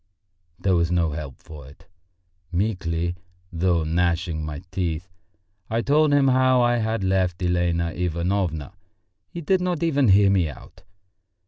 There 0.57 0.73
was 0.73 0.89
no 0.89 1.11
help 1.11 1.37
for 1.37 1.67
it! 1.67 1.85
Meekly, 2.51 3.17
though 3.53 3.83
gnashing 3.83 4.43
my 4.43 4.63
teeth, 4.71 5.07
I 5.69 5.83
told 5.83 6.11
him 6.11 6.29
how 6.29 6.59
I 6.63 6.77
had 6.77 7.03
left 7.03 7.43
Elena 7.43 7.91
Ivanovna. 7.91 8.73
He 9.29 9.41
did 9.41 9.61
not 9.61 9.83
even 9.83 10.07
hear 10.07 10.31
me 10.31 10.49
out. 10.49 10.81